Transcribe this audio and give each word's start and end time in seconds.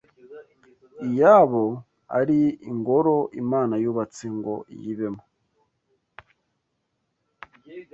i 1.07 1.09
yabo 1.19 1.63
ari 2.19 2.39
ingoro 2.69 3.15
Imana 3.41 3.73
yubatse 3.83 4.23
ngo 4.37 4.53
iyibemo, 4.75 5.23